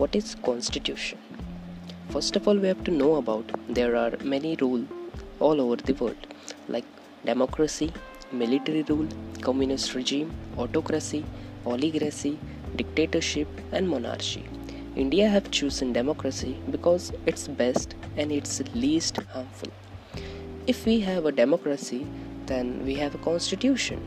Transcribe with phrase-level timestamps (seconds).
[0.00, 1.18] what is constitution?
[2.08, 4.86] First of all we have to know about there are many rules
[5.40, 6.28] all over the world
[6.68, 6.86] like
[7.30, 7.88] democracy
[8.32, 9.08] military rule
[9.46, 11.20] communist regime autocracy
[11.66, 12.38] oligarchy
[12.76, 14.44] dictatorship and monarchy.
[14.96, 19.70] India have chosen democracy because it's best and it's least harmful.
[20.66, 22.06] If we have a democracy
[22.46, 24.00] then we have a constitution.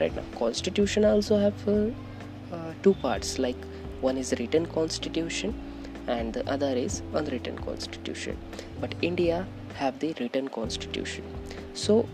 [0.00, 1.88] Right now constitution also have uh,
[2.54, 3.56] uh, two parts like
[4.00, 5.54] one is written constitution
[6.06, 8.36] and the other is unwritten constitution.
[8.80, 11.24] But india have the written constitution.
[11.74, 12.08] So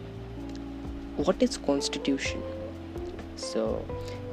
[1.17, 2.43] what is constitution?
[3.37, 3.85] So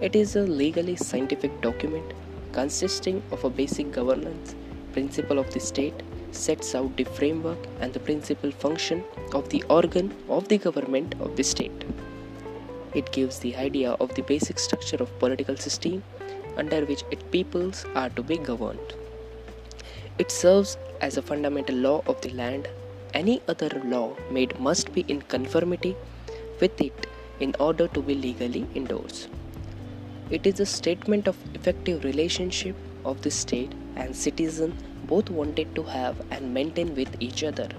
[0.01, 2.13] it is a legally scientific document
[2.51, 4.55] consisting of a basic governance
[4.91, 10.13] principle of the state sets out the framework and the principal function of the organ
[10.29, 11.85] of the government of the state.
[12.93, 16.03] It gives the idea of the basic structure of political system
[16.57, 18.93] under which its peoples are to be governed.
[20.17, 22.67] It serves as a fundamental law of the land.
[23.13, 25.95] Any other law made must be in conformity
[26.59, 27.07] with it
[27.39, 29.29] in order to be legally endorsed.
[30.29, 35.83] It is a statement of effective relationship of the state and citizen both wanted to
[35.83, 37.69] have and maintain with each other.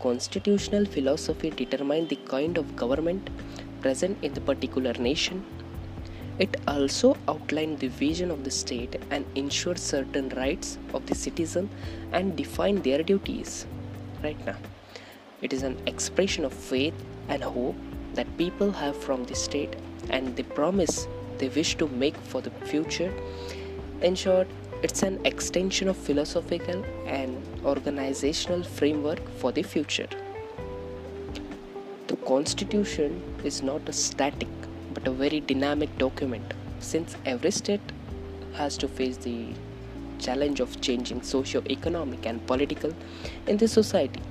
[0.00, 3.30] Constitutional philosophy determines the kind of government
[3.80, 5.44] present in the particular nation
[6.38, 11.68] it also outlined the vision of the state and ensured certain rights of the citizen
[12.12, 13.66] and defined their duties.
[14.22, 14.56] Right now,
[15.42, 16.94] it is an expression of faith
[17.28, 17.76] and hope
[18.14, 19.76] that people have from the state
[20.10, 21.06] and the promise
[21.38, 23.12] they wish to make for the future.
[24.02, 24.48] In short,
[24.82, 30.08] it's an extension of philosophical and organizational framework for the future.
[32.08, 34.48] The constitution is not a static
[35.04, 37.92] but a very dynamic document since every state
[38.54, 39.48] has to face the
[40.18, 42.90] challenge of changing socio-economic and political
[43.46, 44.22] in the society.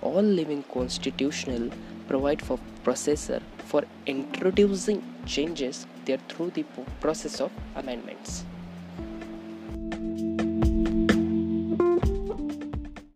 [0.00, 1.70] All living constitutional
[2.08, 6.64] provide for processor for introducing changes there through the
[7.00, 8.44] process of amendments